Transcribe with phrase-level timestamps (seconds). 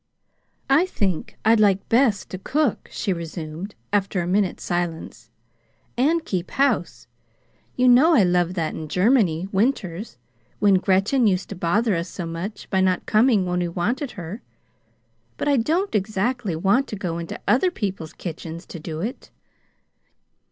[0.67, 5.29] "I think I'd like best to cook," she resumed, after a minute's silence,
[5.95, 7.05] "and keep house.
[7.75, 10.17] You know I loved that in Germany winters,
[10.57, 14.41] when Gretchen used to bother us so much by not coming when we wanted her.
[15.37, 19.29] But I don't exactly want to go into other people's kitchens to do it."